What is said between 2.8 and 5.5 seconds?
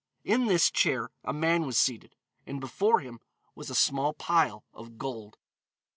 him was a small pile of gold.